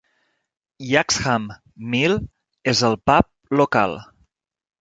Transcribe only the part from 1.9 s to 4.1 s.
Mill és el pub local.